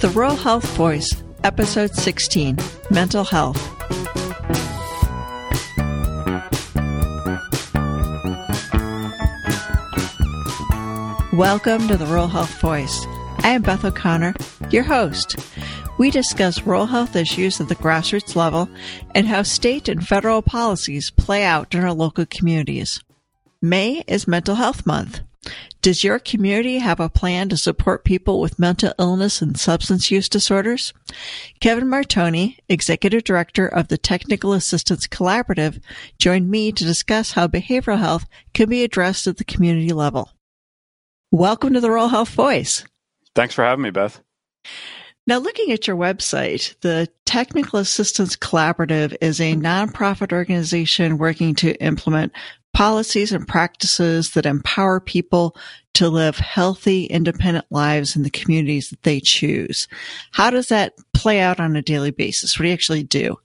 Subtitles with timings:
[0.00, 1.10] The Rural Health Voice,
[1.42, 2.56] Episode 16
[2.88, 3.58] Mental Health.
[11.32, 13.04] Welcome to the Rural Health Voice.
[13.40, 14.34] I am Beth O'Connor,
[14.70, 15.34] your host.
[15.98, 18.68] We discuss rural health issues at the grassroots level
[19.16, 23.02] and how state and federal policies play out in our local communities.
[23.60, 25.22] May is Mental Health Month.
[25.80, 30.28] Does your community have a plan to support people with mental illness and substance use
[30.28, 30.92] disorders?
[31.60, 35.80] Kevin Martone, Executive Director of the Technical Assistance Collaborative,
[36.18, 40.30] joined me to discuss how behavioral health can be addressed at the community level.
[41.30, 42.84] Welcome to the Rural Health Voice.
[43.34, 44.20] Thanks for having me, Beth.
[45.28, 51.74] Now, looking at your website, the Technical Assistance Collaborative is a nonprofit organization working to
[51.82, 52.32] implement
[52.74, 55.56] policies and practices that empower people
[55.94, 59.88] to live healthy, independent lives in the communities that they choose.
[60.30, 62.56] How does that play out on a daily basis?
[62.56, 63.38] What do you actually do?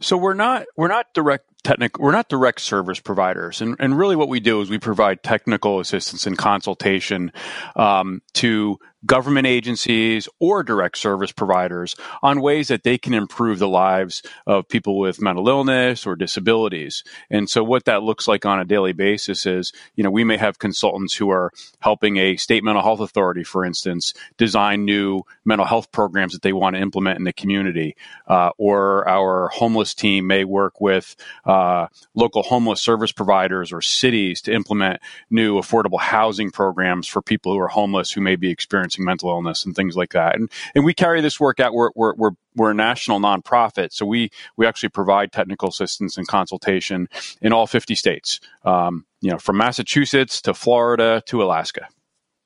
[0.00, 4.16] So we're not we're not direct technical we're not direct service providers and, and really
[4.16, 7.32] what we do is we provide technical assistance and consultation
[7.76, 13.68] um, to government agencies or direct service providers on ways that they can improve the
[13.68, 17.02] lives of people with mental illness or disabilities.
[17.30, 20.36] And so what that looks like on a daily basis is, you know, we may
[20.36, 25.66] have consultants who are helping a state mental health authority, for instance, design new mental
[25.66, 27.96] health programs that they want to implement in the community.
[28.26, 34.42] Uh, or our homeless team may work with uh, local homeless service providers or cities
[34.42, 38.89] to implement new affordable housing programs for people who are homeless who may be experiencing
[38.98, 40.36] mental illness and things like that.
[40.36, 41.72] And and we carry this work out.
[41.72, 46.26] We're we're we're, we're a national nonprofit, so we we actually provide technical assistance and
[46.26, 47.08] consultation
[47.40, 48.40] in all 50 states.
[48.64, 51.88] Um, you know, from Massachusetts to Florida to Alaska.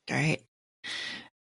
[0.08, 0.42] Great.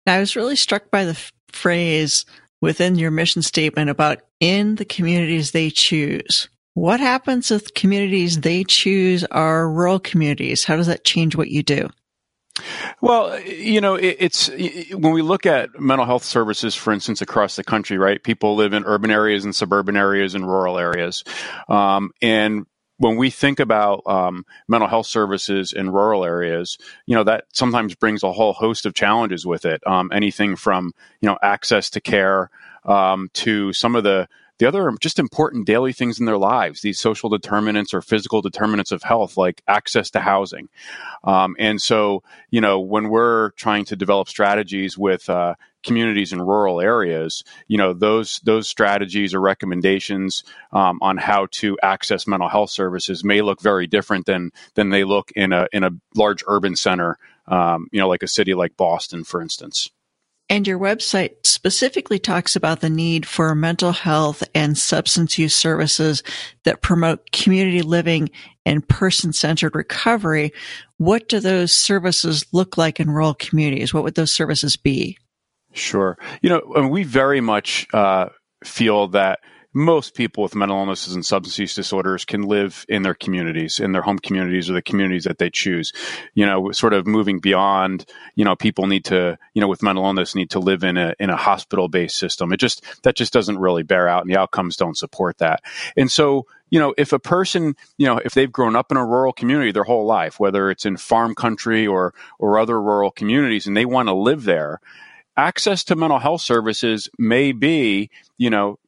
[0.06, 2.26] I was really struck by the f- phrase
[2.62, 6.50] within your mission statement about in the communities they choose.
[6.74, 10.64] What happens if communities they choose are rural communities?
[10.64, 11.90] How does that change what you do?
[13.02, 17.56] Well, you know, it, it's when we look at mental health services, for instance, across
[17.56, 18.22] the country, right?
[18.22, 21.24] People live in urban areas and suburban areas and rural areas.
[21.70, 22.66] Um, and
[22.98, 27.96] when we think about um, mental health services in rural areas, you know that sometimes
[27.96, 29.86] brings a whole host of challenges with it.
[29.86, 32.50] Um, anything from you know access to care
[32.86, 34.28] um, to some of the
[34.60, 38.92] the other just important daily things in their lives, these social determinants or physical determinants
[38.92, 40.70] of health, like access to housing.
[41.24, 46.42] Um, and so, you know, when we're trying to develop strategies with uh, communities in
[46.42, 52.50] rural areas, you know, those those strategies or recommendations um, on how to access mental
[52.50, 56.44] health services may look very different than than they look in a in a large
[56.48, 59.92] urban center, um, you know, like a city like Boston, for instance.
[60.50, 66.24] And your website specifically talks about the need for mental health and substance use services
[66.64, 68.30] that promote community living
[68.66, 70.54] and person centered recovery.
[70.98, 73.94] What do those services look like in rural communities?
[73.94, 75.18] What would those services be?
[75.74, 76.18] Sure.
[76.42, 78.30] You know, we very much uh,
[78.64, 79.40] feel that
[79.78, 83.92] most people with mental illnesses and substance use disorders can live in their communities, in
[83.92, 85.94] their home communities or the communities that they choose.
[86.34, 88.06] You know, sort of moving beyond,
[88.36, 91.14] you know, people need to, you know, with mental illness need to live in a
[91.20, 92.52] in a hospital based system.
[92.52, 95.62] It just that just doesn't really bear out and the outcomes don't support that.
[95.96, 99.06] And so you know, if a person, you know, if they've grown up in a
[99.06, 103.68] rural community their whole life, whether it's in farm country or or other rural communities,
[103.68, 104.82] and they want to live there,
[105.38, 108.80] access to mental health services may be, you know,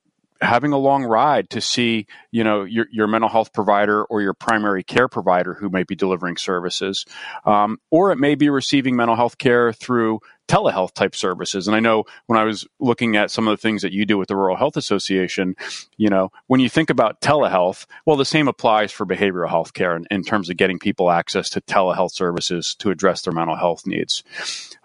[0.42, 4.34] having a long ride to see, you know, your, your mental health provider or your
[4.34, 7.06] primary care provider who may be delivering services.
[7.46, 11.68] Um, or it may be receiving mental health care through telehealth type services.
[11.68, 14.18] And I know when I was looking at some of the things that you do
[14.18, 15.56] with the Rural Health Association,
[15.96, 19.96] you know, when you think about telehealth, well, the same applies for behavioral health care
[19.96, 23.86] in, in terms of getting people access to telehealth services to address their mental health
[23.86, 24.24] needs.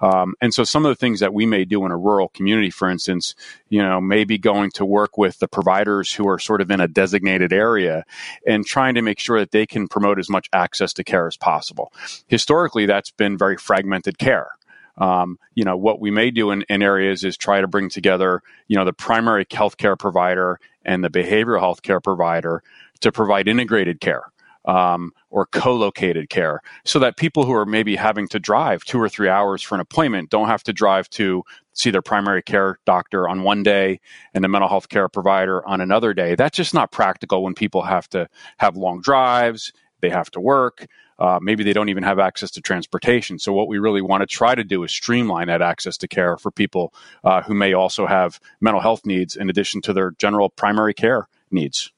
[0.01, 2.71] Um, and so some of the things that we may do in a rural community,
[2.71, 3.35] for instance,
[3.71, 6.89] you know, maybe going to work with the providers who are sort of in a
[6.89, 8.05] designated area
[8.47, 11.39] and trying to make sure that they can promote as much access to care as
[11.39, 11.91] possible.
[12.29, 14.49] Historically, that's been very fragmented care.
[14.97, 18.43] Um, you know, what we may do in, in, areas is try to bring together,
[18.69, 22.63] you know, the primary healthcare provider and the behavioral health care provider
[23.01, 24.25] to provide integrated care.
[24.67, 29.11] Um, or co-located care so that people who are maybe having to drive two or
[29.11, 31.43] three hours for an appointment don't have to drive to
[31.75, 34.01] see their primary care doctor on one day
[34.33, 37.83] and the mental health care provider on another day that's just not practical when people
[37.83, 38.27] have to
[38.57, 39.71] have long drives
[40.01, 40.87] they have to work
[41.19, 43.39] Uh, maybe they don't even have access to transportation.
[43.39, 46.37] So what we really want to try to do is streamline that access to care
[46.37, 50.49] for people uh, who may also have mental health needs in addition to their general
[50.49, 51.93] primary care needs.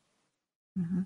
[0.78, 1.02] Mm-hmm.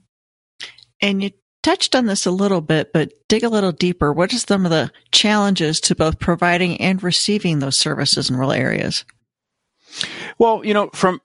[1.00, 1.30] And you
[1.62, 4.12] touched on this a little bit, but dig a little deeper.
[4.12, 8.52] What are some of the challenges to both providing and receiving those services in rural
[8.52, 9.04] areas?
[10.38, 11.20] Well, you know, from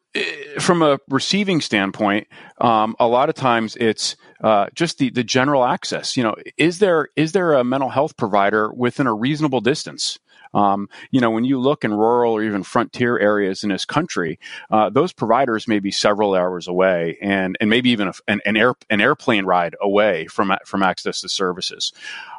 [0.60, 2.28] from a receiving standpoint,
[2.60, 6.16] um, a lot of times it's uh, just the the general access.
[6.18, 10.20] You know, is there is there a mental health provider within a reasonable distance?
[10.54, 14.40] Um, you know, when you look in rural or even frontier areas in this country,
[14.72, 18.56] uh, those providers may be several hours away, and and maybe even a, an, an,
[18.56, 21.92] air, an airplane ride away from from access to services.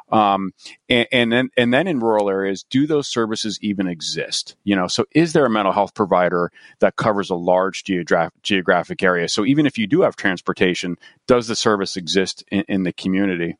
[0.09, 0.53] Um,
[0.89, 4.55] and, and, then and then in rural areas, do those services even exist?
[4.63, 9.03] You know, so is there a mental health provider that covers a large geogra- geographic
[9.03, 9.27] area?
[9.27, 13.57] So even if you do have transportation, does the service exist in, in the community?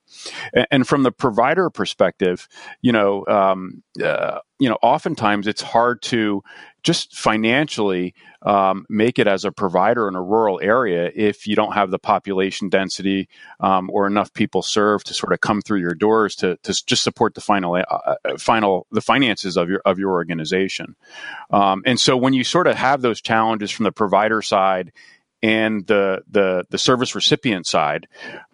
[0.54, 2.48] And, and, from the provider perspective,
[2.82, 6.44] you know, um, uh, you know, oftentimes it's hard to
[6.84, 8.14] just financially
[8.44, 12.00] um, make it as a provider in a rural area if you don't have the
[12.00, 13.28] population density
[13.60, 17.04] um, or enough people served to sort of come through your doors to, to just
[17.04, 20.96] support the final uh, uh, final the finances of your of your organization.
[21.52, 24.92] Um, and so when you sort of have those challenges from the provider side
[25.44, 28.08] and the the the service recipient side,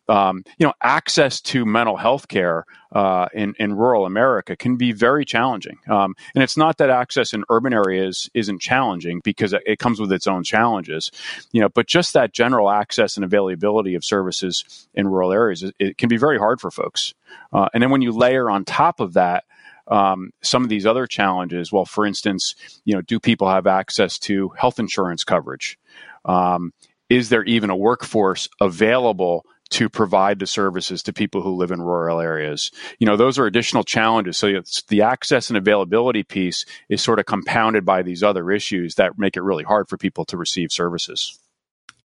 [0.07, 4.91] um, you know, access to mental health care uh, in, in rural America can be
[4.91, 5.77] very challenging.
[5.89, 10.11] Um, and it's not that access in urban areas isn't challenging because it comes with
[10.11, 11.11] its own challenges,
[11.51, 15.75] you know, but just that general access and availability of services in rural areas, it,
[15.79, 17.13] it can be very hard for folks.
[17.51, 19.45] Uh, and then when you layer on top of that,
[19.87, 24.17] um, some of these other challenges, well, for instance, you know, do people have access
[24.19, 25.77] to health insurance coverage?
[26.25, 26.73] Um,
[27.09, 31.81] is there even a workforce available to provide the services to people who live in
[31.81, 32.69] rural areas.
[32.99, 34.37] You know, those are additional challenges.
[34.37, 39.17] So the access and availability piece is sort of compounded by these other issues that
[39.17, 41.39] make it really hard for people to receive services.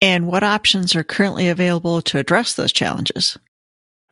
[0.00, 3.36] And what options are currently available to address those challenges?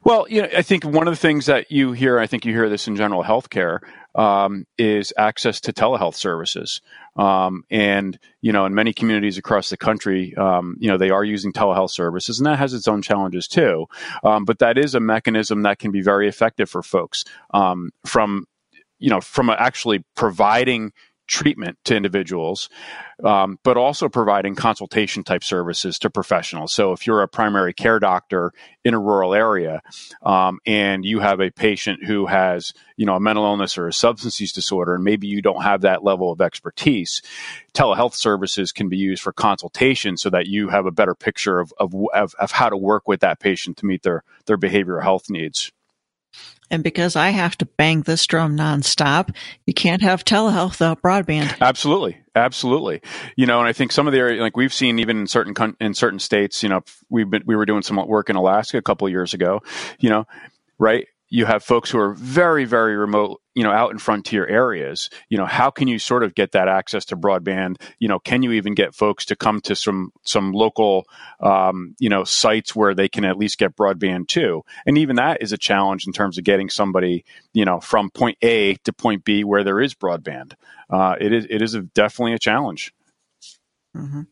[0.05, 2.53] Well, you know, I think one of the things that you hear, I think you
[2.53, 3.81] hear this in general healthcare,
[4.19, 6.83] um, is access to telehealth services.
[7.17, 11.25] Um, and you know, in many communities across the country, um, you know, they are
[11.25, 13.87] using telehealth services, and that has its own challenges too.
[14.25, 17.25] Um, but that is a mechanism that can be very effective for folks
[17.55, 18.47] um, from
[18.99, 20.93] you know from actually providing
[21.29, 22.69] treatment to individuals,
[23.23, 26.73] um, but also providing consultation type services to professionals.
[26.73, 28.53] So if you're a primary care doctor
[28.85, 29.83] in a rural area
[30.23, 33.93] um, and you have a patient who has, you know, a mental illness or a
[33.93, 37.23] substance use disorder, and maybe you don't have that level of expertise,
[37.75, 41.73] telehealth services can be used for consultation so that you have a better picture of,
[41.79, 45.29] of, of, of how to work with that patient to meet their, their behavioral health
[45.29, 45.71] needs.
[46.71, 49.35] And because I have to bang this drum nonstop,
[49.67, 51.57] you can't have telehealth without broadband.
[51.61, 53.01] Absolutely, absolutely.
[53.37, 55.77] You know, and I think some of the area, like we've seen even in certain
[55.81, 58.83] in certain states, you know, we've been we were doing some work in Alaska a
[58.83, 59.61] couple years ago.
[59.99, 60.27] You know,
[60.79, 61.07] right?
[61.31, 65.11] you have folks who are very, very remote, you know, out in frontier areas.
[65.29, 67.81] You know, how can you sort of get that access to broadband?
[67.99, 71.09] You know, can you even get folks to come to some some local,
[71.41, 74.63] um, you know, sites where they can at least get broadband too?
[74.87, 78.39] And even that is a challenge in terms of getting somebody, you know, from point
[78.43, 80.53] A to point B where there is broadband.
[80.89, 82.95] Uh, it is it is a, definitely a challenge.
[83.97, 84.23] Mm-hmm.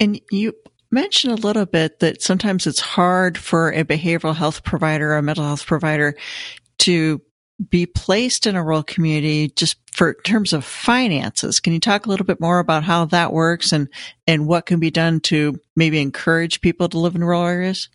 [0.00, 0.54] And you
[0.90, 5.22] mentioned a little bit that sometimes it's hard for a behavioral health provider or a
[5.22, 6.16] mental health provider
[6.78, 7.22] to
[7.68, 11.60] be placed in a rural community just for terms of finances.
[11.60, 13.88] Can you talk a little bit more about how that works and,
[14.26, 17.88] and what can be done to maybe encourage people to live in rural areas?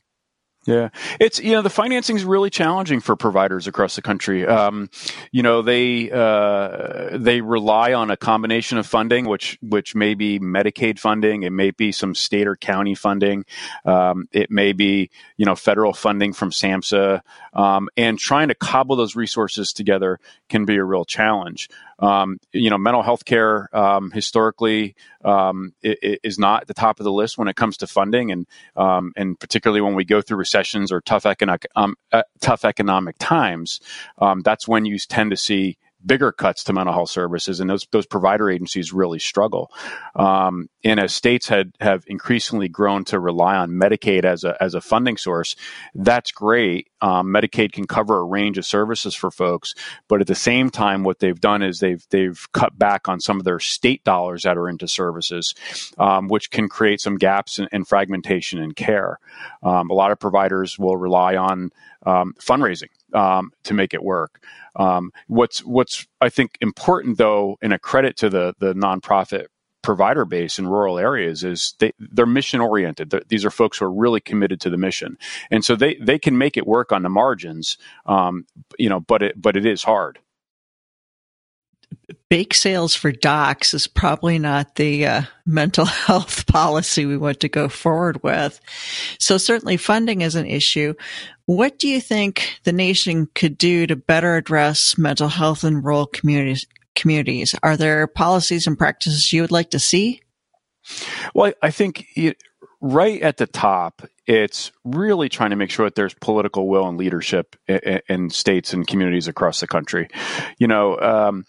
[0.65, 4.47] Yeah, it's you know the financing is really challenging for providers across the country.
[4.47, 4.89] Um,
[5.31, 10.39] you know they uh, they rely on a combination of funding, which which may be
[10.39, 13.45] Medicaid funding, it may be some state or county funding,
[13.85, 17.21] um, it may be you know federal funding from SAMHSA,
[17.53, 20.19] um, and trying to cobble those resources together
[20.49, 21.69] can be a real challenge.
[21.99, 27.03] Um, you know, mental health care um, historically um, is not at the top of
[27.05, 30.37] the list when it comes to funding, and um, and particularly when we go through
[30.37, 33.79] recessions or tough economic um, uh, tough economic times,
[34.17, 37.87] um, that's when you tend to see bigger cuts to mental health services, and those
[37.91, 39.71] those provider agencies really struggle.
[40.15, 44.75] Um, and as states had have increasingly grown to rely on Medicaid as a as
[44.75, 45.55] a funding source,
[45.93, 46.89] that's great.
[47.01, 49.73] Um, Medicaid can cover a range of services for folks,
[50.07, 53.37] but at the same time, what they've done is they've they've cut back on some
[53.37, 55.53] of their state dollars that are into services,
[55.97, 59.19] um, which can create some gaps and, fragmentation in care.
[59.61, 61.71] Um, a lot of providers will rely on
[62.05, 64.41] um, fundraising um, to make it work.
[64.75, 69.47] Um, what's what's I think important though, and a credit to the the nonprofit
[69.81, 73.13] provider base in rural areas is they, they're mission oriented.
[73.27, 75.17] These are folks who are really committed to the mission,
[75.51, 77.77] and so they they can make it work on the margins.
[78.05, 78.45] Um,
[78.77, 80.19] you know, but it but it is hard
[82.29, 87.49] bake sales for docs is probably not the uh, mental health policy we want to
[87.49, 88.59] go forward with.
[89.19, 90.93] So certainly funding is an issue.
[91.45, 96.07] What do you think the nation could do to better address mental health in rural
[96.07, 96.65] communities?
[96.95, 100.21] Communities, are there policies and practices you would like to see?
[101.33, 102.37] Well, I think it,
[102.79, 106.97] right at the top, it's really trying to make sure that there's political will and
[106.97, 110.07] leadership in, in states and communities across the country.
[110.57, 111.45] You know, um,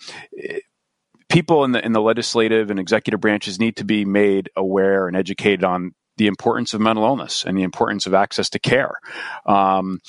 [1.29, 5.17] people in the in the legislative and executive branches need to be made aware and
[5.17, 9.01] educated on the importance of mental illness and the importance of access to care.
[9.45, 10.01] Um,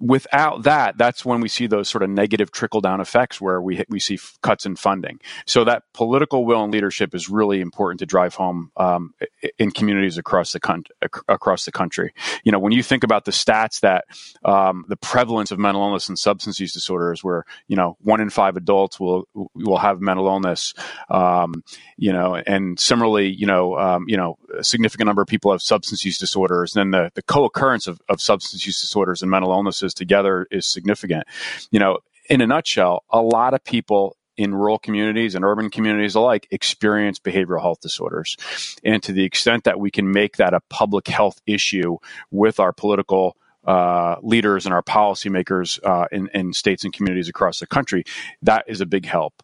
[0.00, 3.84] without that, that's when we see those sort of negative trickle down effects where we
[3.88, 5.20] we see cuts in funding.
[5.46, 9.14] So that political will and leadership is really important to drive home um,
[9.58, 10.96] in communities across the country.
[11.28, 14.04] Across the country, you know, when you think about the stats that
[14.44, 18.30] um, the prevalence of mental illness and substance use disorders, where you know one in
[18.30, 20.74] five adults will will have mental illness,
[21.10, 21.62] um,
[21.96, 25.62] you know, and similarly, you know, um, you know, a significant number of people have
[25.62, 26.74] substance use disorders.
[26.74, 30.66] And then the, the co-occurrence of, of substance use disorders and mental illnesses together is
[30.66, 31.24] significant.
[31.70, 36.14] You know, in a nutshell, a lot of people in rural communities and urban communities
[36.14, 38.36] alike experience behavioral health disorders.
[38.82, 41.98] And to the extent that we can make that a public health issue
[42.30, 47.60] with our political uh, leaders and our policymakers uh, in, in states and communities across
[47.60, 48.04] the country,
[48.40, 49.42] that is a big help.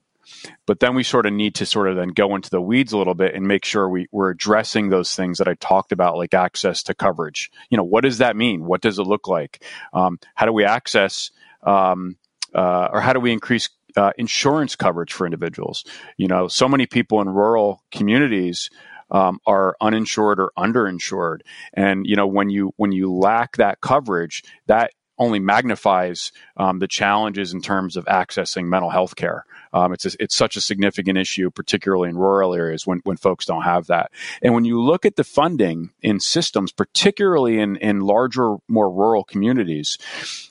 [0.67, 2.99] But then we sort of need to sort of then go into the weeds a
[2.99, 6.35] little bit and make sure we, we're addressing those things that I talked about, like
[6.35, 7.51] access to coverage.
[7.71, 8.65] You know, what does that mean?
[8.65, 9.65] What does it look like?
[9.93, 11.31] Um, how do we access
[11.63, 12.17] um,
[12.55, 15.85] uh, or how do we increase uh, insurance coverage for individuals?
[16.17, 18.71] You know, so many people in rural communities
[19.11, 21.41] um, are uninsured or underinsured,
[21.73, 26.89] and you know when you when you lack that coverage, that only magnifies um, the
[26.89, 29.45] challenges in terms of accessing mental health care.
[29.73, 33.47] Um, it's a, it's such a significant issue, particularly in rural areas when when folks
[33.47, 34.11] don't have that.
[34.43, 39.25] And when you look at the funding in systems, particularly in in larger, more rural
[39.25, 39.99] communities,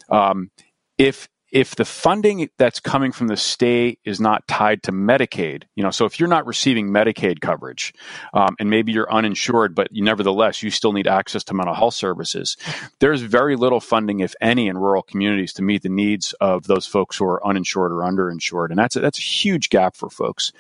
[0.10, 0.52] um,
[0.98, 5.84] if if the funding that's coming from the state is not tied to Medicaid, you
[5.84, 7.94] know, so if you're not receiving Medicaid coverage
[8.34, 11.94] um, and maybe you're uninsured, but you, nevertheless you still need access to mental health
[11.94, 12.58] services,
[13.00, 16.86] there's very little funding, if any, in rural communities to meet the needs of those
[16.86, 20.52] folks who are uninsured or underinsured, and that's a, that's a huge gap for folks.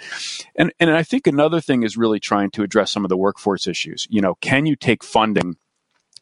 [0.55, 3.67] And and I think another thing is really trying to address some of the workforce
[3.67, 4.07] issues.
[4.09, 5.57] You know, can you take funding?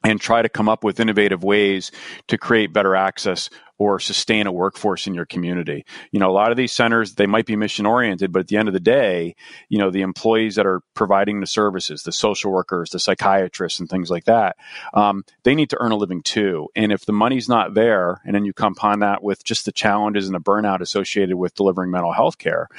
[0.03, 1.91] And try to come up with innovative ways
[2.27, 5.85] to create better access or sustain a workforce in your community.
[6.11, 8.57] You know, a lot of these centers, they might be mission oriented, but at the
[8.57, 9.35] end of the day,
[9.67, 13.89] you know, the employees that are providing the services, the social workers, the psychiatrists, and
[13.89, 14.57] things like that,
[14.93, 16.67] um, they need to earn a living too.
[16.75, 20.27] And if the money's not there, and then you compound that with just the challenges
[20.27, 22.69] and the burnout associated with delivering mental health care,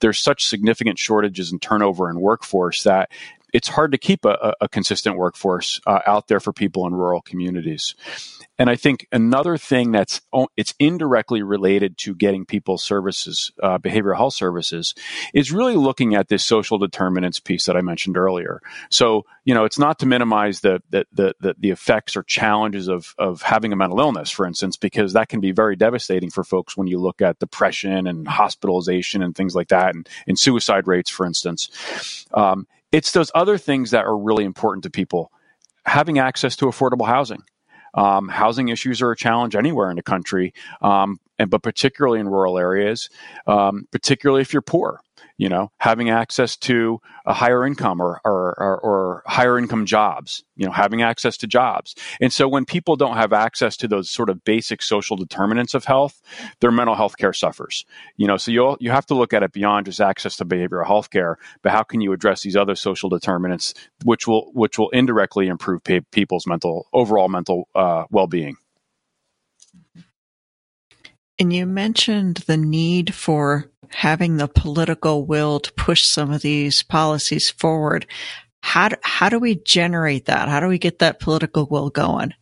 [0.00, 3.10] there's such significant shortages and turnover in workforce that
[3.56, 7.22] it's hard to keep a, a consistent workforce uh, out there for people in rural
[7.22, 7.94] communities.
[8.58, 10.20] And I think another thing that's
[10.58, 14.94] it's indirectly related to getting people services, uh, behavioral health services,
[15.32, 18.60] is really looking at this social determinants piece that I mentioned earlier.
[18.90, 23.14] So you know, it's not to minimize the the the, the effects or challenges of
[23.16, 26.76] of having a mental illness, for instance, because that can be very devastating for folks
[26.76, 31.10] when you look at depression and hospitalization and things like that, and, and suicide rates,
[31.10, 32.26] for instance.
[32.34, 32.66] Um,
[32.96, 35.30] it's those other things that are really important to people.
[35.84, 37.42] Having access to affordable housing.
[37.92, 42.28] Um, housing issues are a challenge anywhere in the country, um, and but particularly in
[42.28, 43.10] rural areas,
[43.46, 45.00] um, particularly if you're poor
[45.38, 50.44] you know, having access to a higher income or, or, or, or, higher income jobs,
[50.54, 51.94] you know, having access to jobs.
[52.20, 55.84] And so when people don't have access to those sort of basic social determinants of
[55.84, 56.22] health,
[56.60, 57.84] their mental health care suffers.
[58.16, 60.86] You know, so you you have to look at it beyond just access to behavioral
[60.86, 63.74] health care, but how can you address these other social determinants,
[64.04, 68.56] which will which will indirectly improve people's mental overall mental uh, well being.
[71.38, 76.82] And you mentioned the need for having the political will to push some of these
[76.82, 78.06] policies forward.
[78.62, 80.48] How do, how do we generate that?
[80.48, 82.34] How do we get that political will going?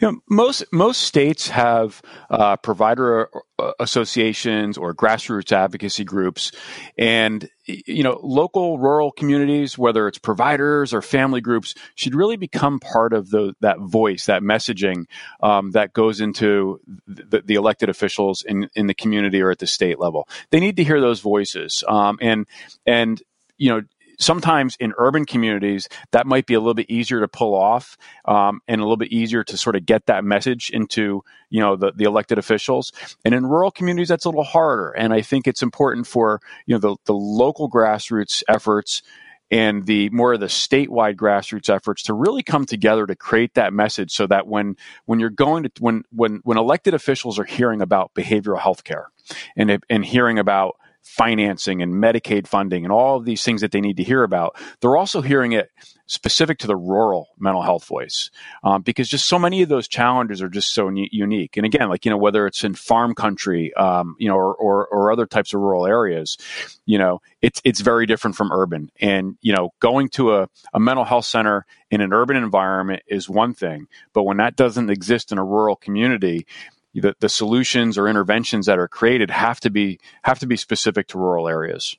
[0.00, 3.28] You know, most most states have uh, provider
[3.58, 6.52] uh, associations or grassroots advocacy groups,
[6.98, 12.78] and you know, local rural communities, whether it's providers or family groups, should really become
[12.78, 15.06] part of the, that voice, that messaging
[15.40, 19.66] um, that goes into the, the, elected officials in in the community or at the
[19.66, 20.28] state level.
[20.50, 22.46] They need to hear those voices, um, and
[22.84, 23.22] and
[23.56, 23.82] you know
[24.18, 28.60] sometimes in urban communities that might be a little bit easier to pull off um,
[28.68, 31.92] and a little bit easier to sort of get that message into you know the,
[31.94, 32.92] the elected officials.
[33.24, 36.74] And in rural communities that's a little harder and i think it's important for you
[36.74, 39.02] know the, the local grassroots efforts
[39.50, 43.72] and the more of the statewide grassroots efforts to really come together to create that
[43.72, 47.80] message so that when when you're going to when when when elected officials are hearing
[47.80, 49.10] about behavioral health care
[49.56, 53.80] and and hearing about financing and Medicaid funding and all of these things that they
[53.80, 54.56] need to hear about.
[54.80, 55.70] They're also hearing it
[56.06, 58.30] specific to the rural mental health voice
[58.62, 61.56] um, because just so many of those challenges are just so u- unique.
[61.56, 64.86] And again, like, you know, whether it's in farm country, um, you know, or, or,
[64.88, 66.36] or, other types of rural areas,
[66.84, 68.90] you know, it's, it's very different from urban.
[69.00, 73.28] And, you know, going to a, a mental health center in an urban environment is
[73.28, 76.46] one thing, but when that doesn't exist in a rural community,
[76.94, 81.08] the, the solutions or interventions that are created have to be have to be specific
[81.08, 81.96] to rural areas.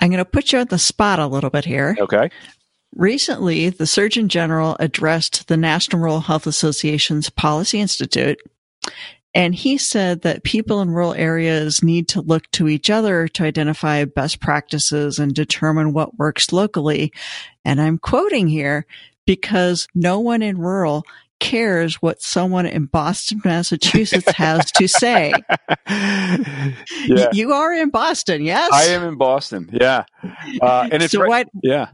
[0.00, 1.96] I'm going to put you on the spot a little bit here.
[1.98, 2.30] Okay.
[2.96, 8.40] Recently, the Surgeon General addressed the National Rural Health Association's Policy Institute,
[9.32, 13.44] and he said that people in rural areas need to look to each other to
[13.44, 17.12] identify best practices and determine what works locally.
[17.64, 18.86] And I'm quoting here
[19.24, 21.04] because no one in rural
[21.40, 25.32] cares what someone in Boston, Massachusetts has to say.
[25.88, 27.28] yeah.
[27.32, 28.70] You are in Boston, yes?
[28.72, 30.04] I am in Boston, yeah.
[30.60, 31.88] Uh, and it's so right, yeah.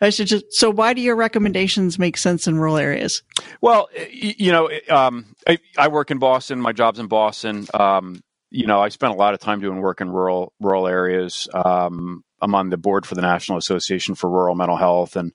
[0.00, 0.52] I should just.
[0.52, 3.22] So, why do your recommendations make sense in rural areas?
[3.60, 6.60] Well, you know, um, I, I, work in Boston.
[6.60, 7.66] My job's in Boston.
[7.74, 8.20] Um,
[8.50, 11.48] you know, I spent a lot of time doing work in rural rural areas.
[11.52, 15.32] Um, I'm on the board for the National Association for Rural Mental Health, and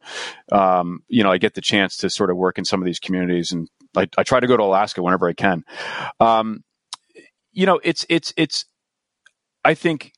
[0.51, 2.99] um, you know I get the chance to sort of work in some of these
[2.99, 5.63] communities, and I, I try to go to Alaska whenever I can.
[6.19, 6.63] Um,
[7.51, 8.65] you know, it's it's it's.
[9.65, 10.12] I think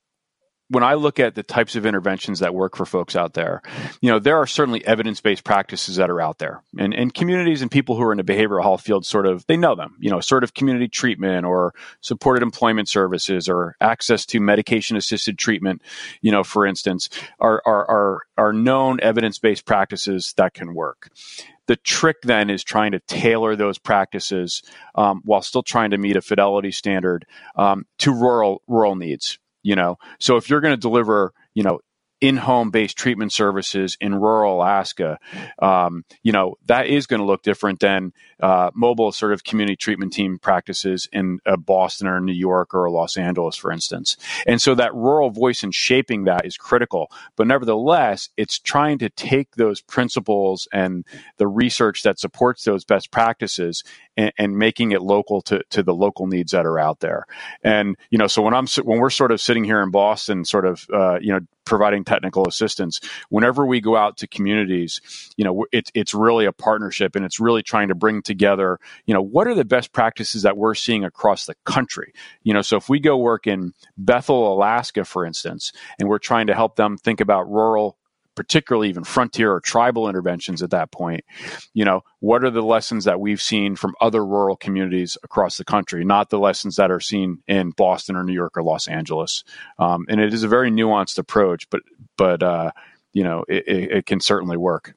[0.69, 3.61] when I look at the types of interventions that work for folks out there,
[4.01, 6.63] you know, there are certainly evidence based practices that are out there.
[6.77, 9.57] And, and communities and people who are in the behavioral health field sort of, they
[9.57, 14.39] know them, you know, sort of community treatment or supported employment services or access to
[14.39, 15.81] medication assisted treatment,
[16.21, 21.11] you know, for instance, are, are, are, are known evidence based practices that can work.
[21.67, 24.61] The trick then is trying to tailor those practices
[24.93, 27.25] um, while still trying to meet a fidelity standard
[27.55, 29.97] um, to rural rural needs you know?
[30.19, 31.79] So if you're going to deliver you know
[32.21, 35.19] in-home based treatment services in rural Alaska,
[35.59, 39.75] um, you know that is going to look different than uh, mobile sort of community
[39.75, 44.17] treatment team practices in uh, Boston or New York or Los Angeles, for instance.
[44.45, 47.11] And so that rural voice in shaping that is critical.
[47.35, 51.05] But nevertheless, it's trying to take those principles and
[51.37, 53.83] the research that supports those best practices
[54.17, 57.25] and, and, making it local to, to the local needs that are out there.
[57.61, 60.65] And you know, so when I'm when we're sort of sitting here in Boston, sort
[60.65, 62.99] of uh, you know providing technical assistance,
[63.29, 65.01] whenever we go out to communities,
[65.37, 69.13] you know, it's it's really a partnership, and it's really trying to bring together, you
[69.13, 72.13] know, what are the best practices that we're seeing across the country.
[72.43, 76.47] You know, so if we go work in Bethel, Alaska, for instance, and we're trying
[76.47, 77.97] to help them think about rural
[78.35, 81.23] particularly even frontier or tribal interventions at that point.
[81.73, 85.65] You know, what are the lessons that we've seen from other rural communities across the
[85.65, 89.43] country, not the lessons that are seen in Boston or New York or Los Angeles?
[89.79, 91.81] Um, and it is a very nuanced approach, but
[92.17, 92.71] but uh,
[93.13, 94.93] you know, it, it, it can certainly work.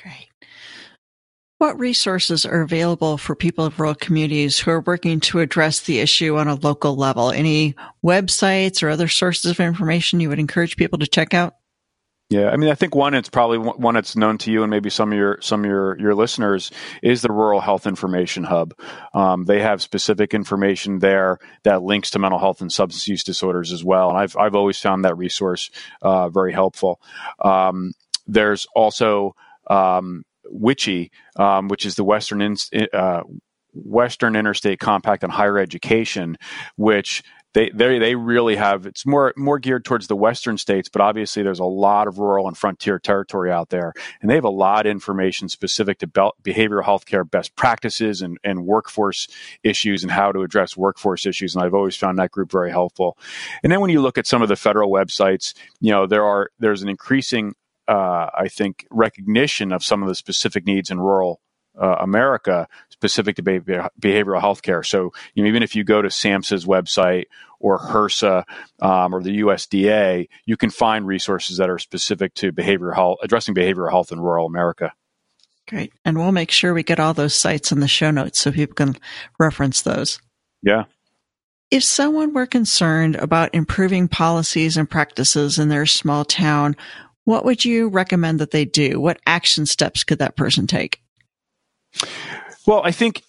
[0.00, 0.28] Great.
[1.58, 6.00] What resources are available for people of rural communities who are working to address the
[6.00, 7.30] issue on a local level?
[7.30, 11.54] Any websites or other sources of information you would encourage people to check out?
[12.32, 14.88] Yeah, I mean, I think one it's probably one that's known to you and maybe
[14.88, 16.70] some of your some of your your listeners
[17.02, 18.72] is the Rural Health Information Hub.
[19.12, 23.70] Um, they have specific information there that links to mental health and substance use disorders
[23.70, 27.02] as well, and I've I've always found that resource uh, very helpful.
[27.38, 27.92] Um,
[28.26, 29.36] there's also
[29.68, 32.56] um, WICHE, um, which is the Western in,
[32.94, 33.24] uh,
[33.74, 36.38] Western Interstate Compact on Higher Education,
[36.76, 37.22] which
[37.54, 41.42] they they they really have it's more more geared towards the western states, but obviously
[41.42, 44.86] there's a lot of rural and frontier territory out there, and they have a lot
[44.86, 49.28] of information specific to be- behavioral health care best practices and, and workforce
[49.62, 51.54] issues and how to address workforce issues.
[51.54, 53.18] And I've always found that group very helpful.
[53.62, 56.50] And then when you look at some of the federal websites, you know there are
[56.58, 57.54] there's an increasing
[57.88, 61.40] uh, I think recognition of some of the specific needs in rural
[61.80, 64.82] uh, America specific to behavioral health care.
[64.82, 67.24] So, you know, even if you go to SAMHSA's website
[67.58, 68.44] or HRSA
[68.80, 73.54] um, or the USDA, you can find resources that are specific to behavioral health, addressing
[73.54, 74.92] behavioral health in rural America.
[75.68, 75.92] Great.
[76.04, 78.74] And we'll make sure we get all those sites in the show notes so people
[78.74, 78.96] can
[79.38, 80.20] reference those.
[80.62, 80.84] Yeah.
[81.70, 86.76] If someone were concerned about improving policies and practices in their small town,
[87.24, 89.00] what would you recommend that they do?
[89.00, 91.01] What action steps could that person take?
[92.66, 93.22] Well, I think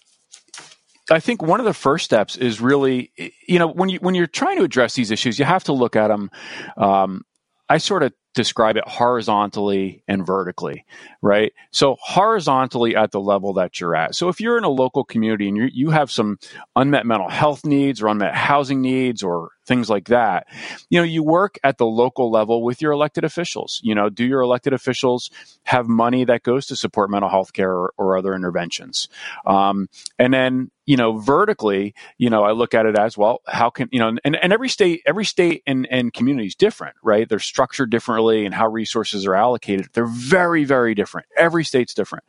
[1.10, 3.12] I think one of the first steps is really,
[3.46, 5.96] you know, when you when you're trying to address these issues, you have to look
[5.96, 6.30] at them.
[6.76, 7.22] Um,
[7.68, 10.84] I sort of describe it horizontally and vertically,
[11.22, 11.52] right?
[11.70, 14.14] So horizontally at the level that you're at.
[14.14, 16.38] So if you're in a local community and you you have some
[16.74, 20.46] unmet mental health needs or unmet housing needs or things like that,
[20.90, 23.80] you know, you work at the local level with your elected officials.
[23.82, 25.30] You know, do your elected officials
[25.64, 29.08] have money that goes to support mental health care or, or other interventions?
[29.46, 33.70] Um, and then you know, vertically, you know, I look at it as well, how
[33.70, 37.28] can, you know, and, and every state, every state and, and community is different, right?
[37.28, 39.88] They're structured differently and how resources are allocated.
[39.92, 41.26] They're very, very different.
[41.36, 42.24] Every state's different.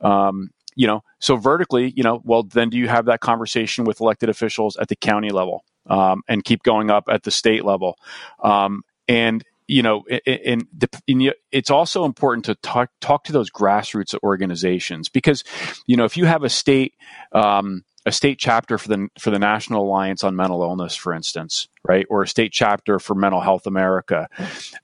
[0.00, 4.00] Um, you know, so vertically, you know, well, then do you have that conversation with
[4.00, 7.96] elected officials at the county level um, and keep going up at the state level?
[8.42, 10.66] Um, and you know, and,
[11.52, 15.44] it's also important to talk talk to those grassroots organizations because,
[15.86, 16.94] you know, if you have a state
[17.30, 21.68] um, a state chapter for the for the National Alliance on Mental Illness, for instance,
[21.84, 24.28] right, or a state chapter for Mental Health America,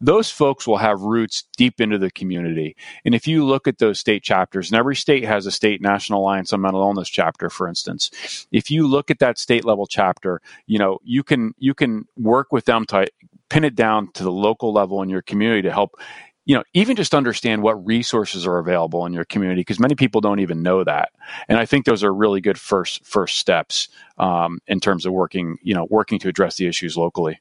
[0.00, 2.76] those folks will have roots deep into the community.
[3.04, 6.20] And if you look at those state chapters, and every state has a state National
[6.20, 10.42] Alliance on Mental Illness chapter, for instance, if you look at that state level chapter,
[10.66, 13.06] you know you can you can work with them to
[13.48, 15.98] pin it down to the local level in your community to help
[16.46, 20.20] you know, even just understand what resources are available in your community because many people
[20.20, 21.10] don't even know that.
[21.48, 25.58] And I think those are really good first first steps um, in terms of working,
[25.62, 27.40] you know, working to address the issues locally.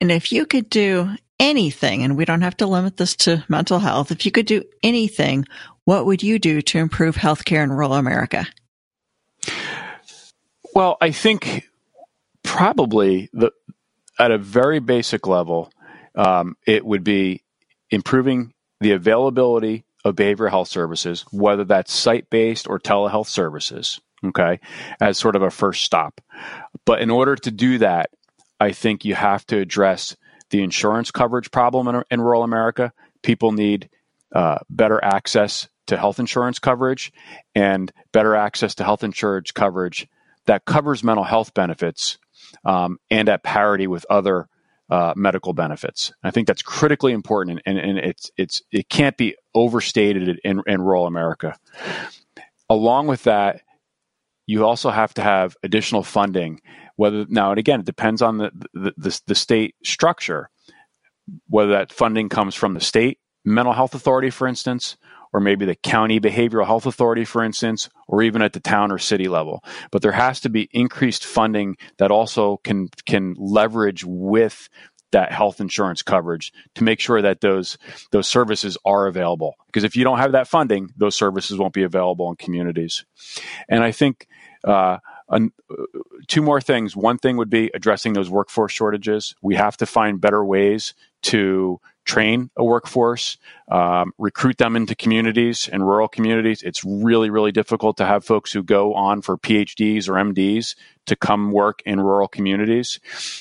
[0.00, 3.80] And if you could do anything, and we don't have to limit this to mental
[3.80, 5.44] health, if you could do anything,
[5.84, 8.46] what would you do to improve healthcare in rural America?
[10.74, 11.68] Well, I think
[12.42, 13.52] probably the
[14.18, 15.72] at a very basic level,
[16.14, 17.43] um, it would be
[17.94, 24.60] improving the availability of behavioral health services, whether that's site based or telehealth services, okay,
[25.00, 26.20] as sort of a first stop.
[26.84, 28.10] But in order to do that,
[28.60, 30.16] I think you have to address
[30.50, 32.92] the insurance coverage problem in, in rural America.
[33.22, 33.88] People need
[34.34, 37.12] uh, better access to health insurance coverage
[37.54, 40.08] and better access to health insurance coverage
[40.46, 42.18] that covers mental health benefits
[42.64, 44.48] um, and at parity with other
[44.90, 46.12] uh, medical benefits.
[46.22, 50.82] I think that's critically important, and, and, it's it's it can't be overstated in, in
[50.82, 51.56] rural America.
[52.68, 53.62] Along with that,
[54.46, 56.60] you also have to have additional funding.
[56.96, 60.50] Whether now and again, it depends on the the, the, the state structure.
[61.48, 64.96] Whether that funding comes from the state mental health authority, for instance,
[65.34, 68.98] or maybe the county behavioral health authority, for instance, or even at the town or
[68.98, 69.62] city level.
[69.90, 74.70] But there has to be increased funding that also can can leverage with
[75.10, 77.76] that health insurance coverage to make sure that those
[78.12, 79.56] those services are available.
[79.66, 83.04] Because if you don't have that funding, those services won't be available in communities.
[83.68, 84.26] And I think.
[84.62, 84.96] Uh,
[86.26, 86.96] two more things.
[86.96, 89.34] One thing would be addressing those workforce shortages.
[89.42, 90.94] We have to find better ways
[91.24, 93.38] to train a workforce,
[93.68, 96.62] um, recruit them into communities and rural communities.
[96.62, 100.74] It's really, really difficult to have folks who go on for PhDs or MDs
[101.06, 102.98] to come work in rural communities,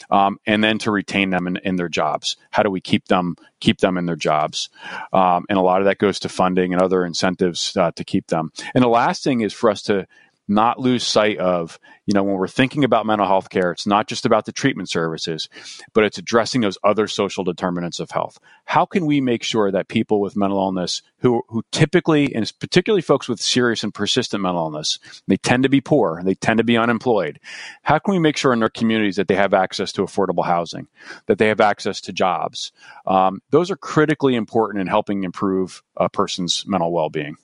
[0.10, 2.36] um, and then to retain them in, in, their jobs.
[2.52, 4.70] How do we keep them keep them in their jobs?
[5.14, 8.28] Um, and a lot of that goes to funding and other incentives uh, to keep
[8.28, 8.52] them.
[8.76, 10.08] And the last thing is for us to
[10.48, 14.08] not lose sight of, you know, when we're thinking about mental health care, it's not
[14.08, 15.48] just about the treatment services,
[15.94, 18.38] but it's addressing those other social determinants of health.
[18.66, 23.02] How can we make sure that people with mental illness who, who typically, and particularly
[23.02, 26.64] folks with serious and persistent mental illness, they tend to be poor, they tend to
[26.64, 27.40] be unemployed.
[27.82, 30.88] How can we make sure in their communities that they have access to affordable housing,
[31.28, 32.74] that they have access to jobs?
[33.06, 37.38] Um, those are critically important in helping improve a person's mental well-being.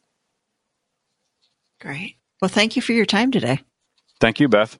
[1.80, 2.19] Great.
[2.42, 3.62] Well, thank you for your time today.
[4.20, 4.78] Thank you, Beth.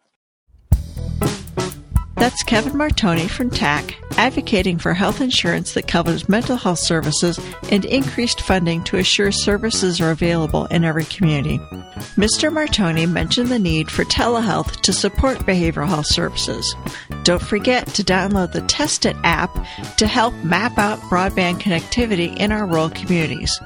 [2.20, 7.40] That's Kevin Martone from TAC, advocating for health insurance that covers mental health services
[7.72, 11.60] and increased funding to assure services are available in every community.
[12.18, 12.52] Mr.
[12.52, 16.76] Martone mentioned the need for telehealth to support behavioral health services.
[17.24, 19.54] Don't forget to download the TestIT app
[19.96, 23.58] to help map out broadband connectivity in our rural communities.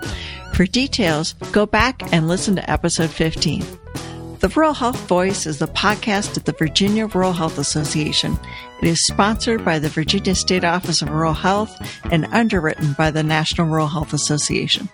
[0.54, 3.66] For details, go back and listen to episode 15.
[4.44, 8.38] The Rural Health Voice is the podcast of the Virginia Rural Health Association.
[8.82, 11.74] It is sponsored by the Virginia State Office of Rural Health
[12.12, 14.90] and underwritten by the National Rural Health Association.